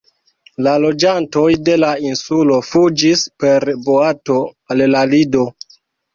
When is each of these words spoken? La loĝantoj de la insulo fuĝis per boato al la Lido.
La 0.67 0.71
loĝantoj 0.85 1.43
de 1.67 1.75
la 1.81 1.91
insulo 2.05 2.57
fuĝis 2.71 3.27
per 3.45 3.67
boato 3.91 4.41
al 4.77 4.85
la 4.97 5.07
Lido. 5.15 5.47